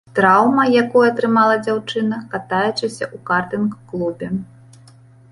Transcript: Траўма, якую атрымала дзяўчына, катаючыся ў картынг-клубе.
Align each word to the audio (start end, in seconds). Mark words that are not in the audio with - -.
Траўма, 0.17 0.63
якую 0.83 1.01
атрымала 1.07 1.57
дзяўчына, 1.67 2.17
катаючыся 2.31 3.05
ў 3.07 3.17
картынг-клубе. 3.29 4.31